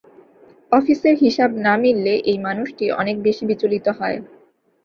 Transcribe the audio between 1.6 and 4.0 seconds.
না-মিললে এই মানুষটি অনেক বেশি বিচলিত